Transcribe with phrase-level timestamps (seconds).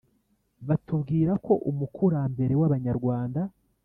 [0.67, 3.41] batubwira ko umukurambere w Abanyarwanda